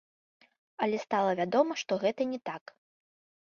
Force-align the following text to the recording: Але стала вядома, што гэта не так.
Але 0.85 0.97
стала 1.05 1.31
вядома, 1.41 1.73
што 1.83 2.01
гэта 2.07 2.21
не 2.33 2.43
так. 2.53 2.77